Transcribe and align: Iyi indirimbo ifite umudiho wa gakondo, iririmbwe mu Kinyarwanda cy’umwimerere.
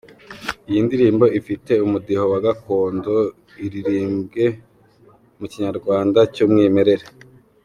Iyi 0.67 0.77
indirimbo 0.83 1.25
ifite 1.39 1.71
umudiho 1.85 2.23
wa 2.31 2.39
gakondo, 2.47 3.13
iririmbwe 3.65 4.45
mu 5.39 5.45
Kinyarwanda 5.51 6.19
cy’umwimerere. 6.33 7.05